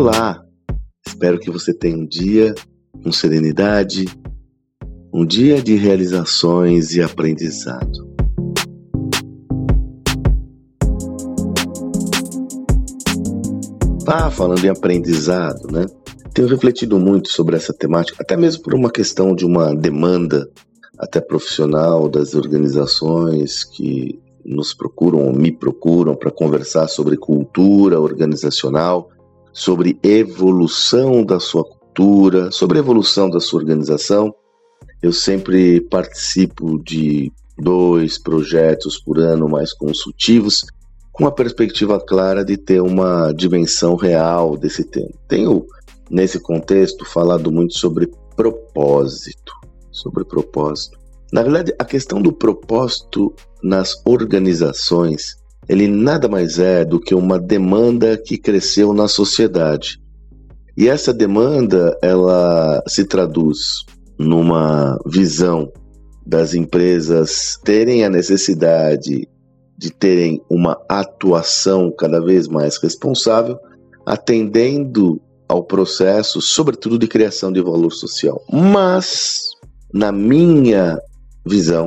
[0.00, 0.42] Olá!
[1.06, 2.54] Espero que você tenha um dia
[3.04, 4.06] com serenidade,
[5.12, 8.08] um dia de realizações e aprendizado.
[14.08, 15.84] Ah, falando em aprendizado, né?
[16.32, 20.50] Tenho refletido muito sobre essa temática, até mesmo por uma questão de uma demanda
[20.98, 29.10] até profissional das organizações que nos procuram ou me procuram para conversar sobre cultura organizacional,
[29.52, 34.34] sobre evolução da sua cultura, sobre evolução da sua organização.
[35.02, 40.64] Eu sempre participo de dois projetos por ano mais consultivos,
[41.12, 45.10] com a perspectiva clara de ter uma dimensão real desse tema.
[45.28, 45.66] Tenho,
[46.10, 49.52] nesse contexto, falado muito sobre propósito.
[49.90, 50.98] Sobre propósito.
[51.32, 55.36] Na verdade, a questão do propósito nas organizações,
[55.70, 60.00] ele nada mais é do que uma demanda que cresceu na sociedade.
[60.76, 63.84] E essa demanda, ela se traduz
[64.18, 65.70] numa visão
[66.26, 69.28] das empresas terem a necessidade
[69.78, 73.56] de terem uma atuação cada vez mais responsável,
[74.04, 78.44] atendendo ao processo, sobretudo de criação de valor social.
[78.50, 79.42] Mas,
[79.94, 80.98] na minha
[81.46, 81.86] visão,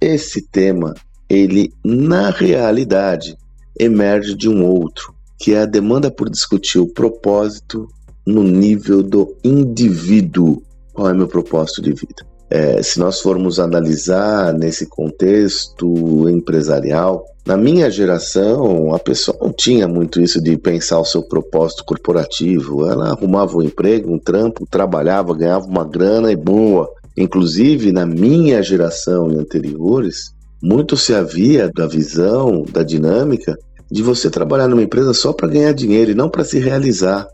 [0.00, 0.94] esse tema,
[1.28, 3.36] ele na realidade
[3.78, 7.86] emerge de um outro, que é a demanda por discutir o propósito
[8.26, 10.62] no nível do indivíduo.
[10.92, 12.26] Qual é meu propósito de vida?
[12.50, 19.88] É, se nós formos analisar nesse contexto empresarial, na minha geração, a pessoa não tinha
[19.88, 22.86] muito isso de pensar o seu propósito corporativo.
[22.86, 26.90] Ela arrumava um emprego, um trampo, trabalhava, ganhava uma grana e boa.
[27.16, 33.56] Inclusive, na minha geração e anteriores, muito se havia da visão, da dinâmica
[33.90, 37.26] de você trabalhar numa empresa só para ganhar dinheiro e não para se realizar.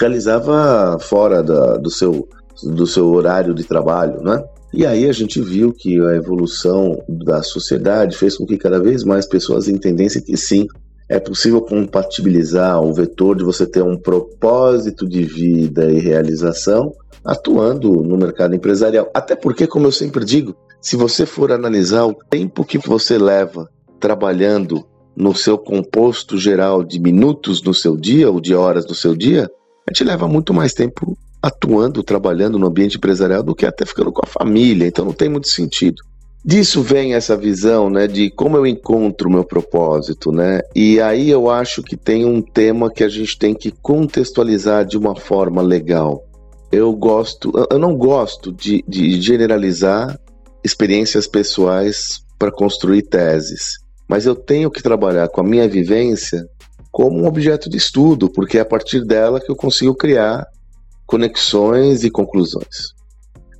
[0.00, 2.26] Realizava fora da, do, seu,
[2.62, 4.42] do seu horário de trabalho, né?
[4.72, 9.04] E aí a gente viu que a evolução da sociedade fez com que cada vez
[9.04, 10.66] mais pessoas entendessem que sim,
[11.14, 16.92] é possível compatibilizar o vetor de você ter um propósito de vida e realização
[17.24, 19.08] atuando no mercado empresarial.
[19.14, 23.70] Até porque, como eu sempre digo, se você for analisar o tempo que você leva
[24.00, 24.84] trabalhando
[25.16, 29.48] no seu composto geral de minutos no seu dia ou de horas do seu dia,
[29.88, 34.10] a gente leva muito mais tempo atuando, trabalhando no ambiente empresarial do que até ficando
[34.10, 36.02] com a família, então não tem muito sentido.
[36.44, 40.60] Disso vem essa visão, né, de como eu encontro o meu propósito, né?
[40.74, 44.98] E aí eu acho que tem um tema que a gente tem que contextualizar de
[44.98, 46.22] uma forma legal
[46.74, 50.18] eu gosto, eu não gosto de, de generalizar
[50.64, 53.78] experiências pessoais para construir teses,
[54.08, 56.44] mas eu tenho que trabalhar com a minha vivência
[56.90, 60.44] como um objeto de estudo, porque é a partir dela que eu consigo criar
[61.06, 62.94] conexões e conclusões.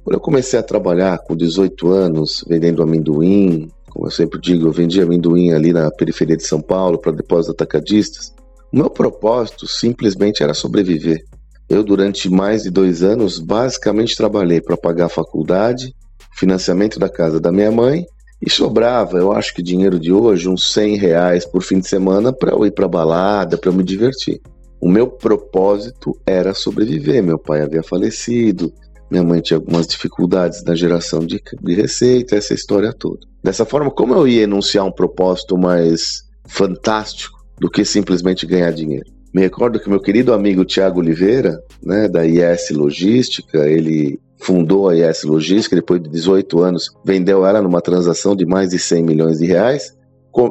[0.05, 4.73] Quando eu comecei a trabalhar com 18 anos, vendendo amendoim, como eu sempre digo, eu
[4.73, 8.35] vendia amendoim ali na periferia de São Paulo para depósitos atacadistas.
[8.71, 11.25] O meu propósito simplesmente era sobreviver.
[11.71, 15.95] Eu, durante mais de dois anos, basicamente trabalhei para pagar a faculdade,
[16.37, 18.05] financiamento da casa da minha mãe,
[18.43, 22.31] e sobrava, eu acho que dinheiro de hoje, uns 100 reais por fim de semana
[22.31, 24.39] para eu ir para balada, para eu me divertir.
[24.79, 27.23] O meu propósito era sobreviver.
[27.23, 28.71] Meu pai havia falecido,
[29.15, 33.21] minha mãe tinha algumas dificuldades na geração de, de receita, essa história toda.
[33.43, 39.07] Dessa forma, como eu ia enunciar um propósito mais fantástico do que simplesmente ganhar dinheiro?
[39.33, 44.97] Me recordo que meu querido amigo Tiago Oliveira, né, da IS Logística, ele fundou a
[44.97, 49.39] IS Logística, depois de 18 anos, vendeu ela numa transação de mais de 100 milhões
[49.39, 49.93] de reais.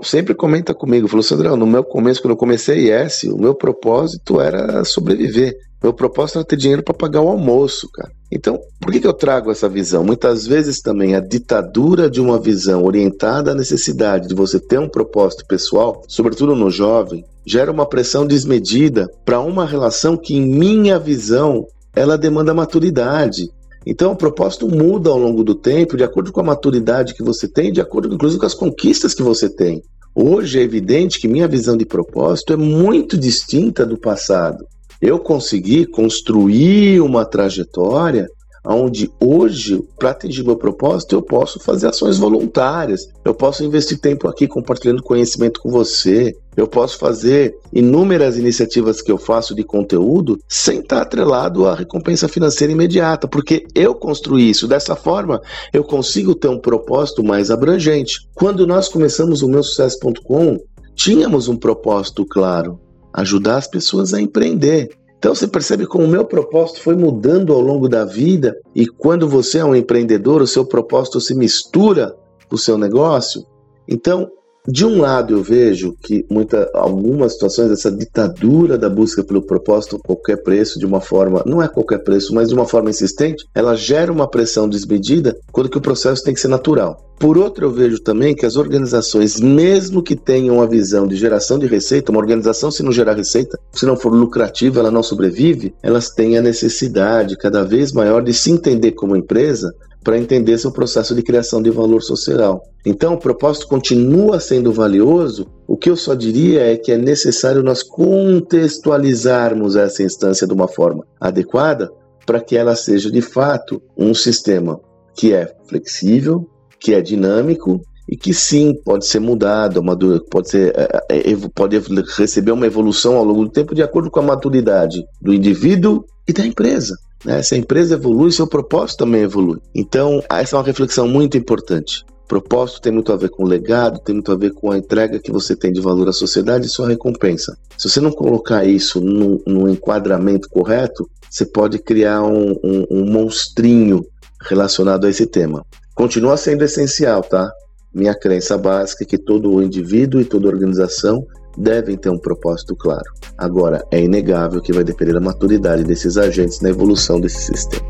[0.03, 3.53] Sempre comenta comigo, falou, Sandrão, no meu começo, quando eu comecei a IS, o meu
[3.53, 5.53] propósito era sobreviver.
[5.83, 8.09] Meu propósito era ter dinheiro para pagar o almoço, cara.
[8.31, 10.01] Então, por que, que eu trago essa visão?
[10.01, 14.87] Muitas vezes também a ditadura de uma visão orientada à necessidade de você ter um
[14.87, 20.97] propósito pessoal, sobretudo no jovem, gera uma pressão desmedida para uma relação que, em minha
[20.97, 23.49] visão, ela demanda maturidade.
[23.85, 27.45] Então, o propósito muda ao longo do tempo, de acordo com a maturidade que você
[27.45, 29.83] tem, de acordo, inclusive, com as conquistas que você tem.
[30.15, 34.63] Hoje é evidente que minha visão de propósito é muito distinta do passado
[35.03, 38.25] eu consegui construir uma trajetória
[38.65, 44.29] onde hoje, para atingir meu propósito, eu posso fazer ações voluntárias, eu posso investir tempo
[44.29, 50.39] aqui compartilhando conhecimento com você, eu posso fazer inúmeras iniciativas que eu faço de conteúdo
[50.47, 54.69] sem estar atrelado à recompensa financeira imediata, porque eu construí isso.
[54.69, 55.41] Dessa forma,
[55.73, 58.19] eu consigo ter um propósito mais abrangente.
[58.33, 60.57] Quando nós começamos o meu sucesso.com,
[60.95, 62.79] tínhamos um propósito claro
[63.13, 64.89] ajudar as pessoas a empreender.
[65.17, 69.27] Então você percebe como o meu propósito foi mudando ao longo da vida e quando
[69.27, 72.15] você é um empreendedor, o seu propósito se mistura
[72.49, 73.45] com o seu negócio.
[73.87, 74.29] Então,
[74.65, 79.97] de um lado, eu vejo que muita, algumas situações, essa ditadura da busca pelo propósito
[79.97, 83.45] a qualquer preço, de uma forma, não é qualquer preço, mas de uma forma insistente,
[83.53, 86.97] ela gera uma pressão desmedida quando que o processo tem que ser natural.
[87.19, 91.59] Por outro, eu vejo também que as organizações, mesmo que tenham a visão de geração
[91.59, 95.73] de receita, uma organização, se não gerar receita, se não for lucrativa, ela não sobrevive,
[95.83, 99.73] elas têm a necessidade cada vez maior de se entender como empresa
[100.03, 102.61] para entender seu processo de criação de valor social.
[102.85, 105.47] Então, o propósito continua sendo valioso.
[105.67, 110.67] O que eu só diria é que é necessário nós contextualizarmos essa instância de uma
[110.67, 111.89] forma adequada
[112.25, 114.79] para que ela seja de fato um sistema
[115.15, 116.47] que é flexível,
[116.79, 119.81] que é dinâmico e que sim pode ser mudado,
[120.29, 121.79] pode, ser, é, é, é, pode
[122.17, 126.33] receber uma evolução ao longo do tempo de acordo com a maturidade do indivíduo e
[126.33, 126.95] da empresa.
[127.23, 127.41] Né?
[127.41, 129.59] Se a empresa evolui, seu propósito também evolui.
[129.73, 132.03] Então, essa é uma reflexão muito importante.
[132.27, 135.19] Propósito tem muito a ver com o legado, tem muito a ver com a entrega
[135.19, 137.57] que você tem de valor à sociedade e sua recompensa.
[137.77, 143.05] Se você não colocar isso no, no enquadramento correto, você pode criar um, um, um
[143.05, 144.05] monstrinho
[144.41, 145.65] relacionado a esse tema.
[145.95, 147.51] Continua sendo essencial, tá?
[147.93, 151.25] Minha crença básica é que todo indivíduo e toda organização
[151.57, 153.05] devem ter um propósito claro.
[153.37, 157.85] Agora, é inegável que vai depender da maturidade desses agentes na evolução desse sistema.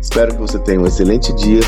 [0.00, 1.60] Espero que você tenha um excelente dia